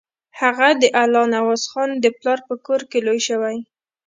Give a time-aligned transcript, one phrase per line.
[0.39, 3.57] هغه د الله نوازخان د پلار په کور کې لوی شوی.